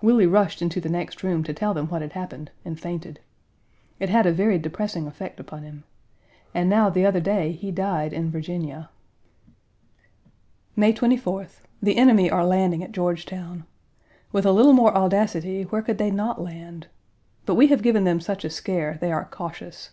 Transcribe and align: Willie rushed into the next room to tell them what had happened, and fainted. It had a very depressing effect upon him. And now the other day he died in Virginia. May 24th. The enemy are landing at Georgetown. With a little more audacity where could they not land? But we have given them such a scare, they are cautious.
Willie 0.00 0.24
rushed 0.26 0.62
into 0.62 0.80
the 0.80 0.88
next 0.88 1.22
room 1.22 1.44
to 1.44 1.52
tell 1.52 1.74
them 1.74 1.88
what 1.88 2.00
had 2.00 2.12
happened, 2.14 2.50
and 2.64 2.80
fainted. 2.80 3.20
It 4.00 4.08
had 4.08 4.24
a 4.24 4.32
very 4.32 4.56
depressing 4.58 5.06
effect 5.06 5.38
upon 5.38 5.62
him. 5.62 5.84
And 6.54 6.70
now 6.70 6.88
the 6.88 7.04
other 7.04 7.20
day 7.20 7.52
he 7.52 7.70
died 7.70 8.14
in 8.14 8.30
Virginia. 8.30 8.88
May 10.74 10.94
24th. 10.94 11.64
The 11.82 11.98
enemy 11.98 12.30
are 12.30 12.46
landing 12.46 12.82
at 12.82 12.92
Georgetown. 12.92 13.64
With 14.32 14.46
a 14.46 14.52
little 14.52 14.72
more 14.72 14.94
audacity 14.96 15.64
where 15.64 15.82
could 15.82 15.98
they 15.98 16.10
not 16.10 16.40
land? 16.40 16.86
But 17.44 17.56
we 17.56 17.66
have 17.66 17.82
given 17.82 18.04
them 18.04 18.20
such 18.20 18.42
a 18.46 18.48
scare, 18.48 18.96
they 19.02 19.12
are 19.12 19.26
cautious. 19.30 19.90